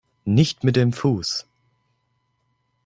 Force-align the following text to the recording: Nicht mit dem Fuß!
Nicht 0.25 0.63
mit 0.63 0.77
dem 0.77 0.93
Fuß! 0.93 1.45